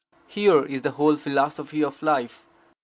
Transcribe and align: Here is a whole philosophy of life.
Here 0.25 0.65
is 0.65 0.83
a 0.83 0.89
whole 0.89 1.15
philosophy 1.15 1.83
of 1.83 2.01
life. 2.01 2.47